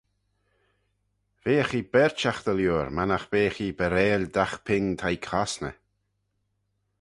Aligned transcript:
Veagh 1.43 1.73
ee 1.79 1.89
berçhagh 1.93 2.41
dy 2.45 2.53
liooar 2.57 2.89
mannagh 2.97 3.27
beagh 3.31 3.59
ee 3.65 3.77
baarail 3.77 4.23
dagh 4.35 4.55
ping 4.65 4.87
t'ee 4.99 5.21
cosney. 5.27 5.75